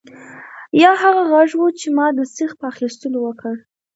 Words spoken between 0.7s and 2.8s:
یا هغه غږ و چې ما د سیخ په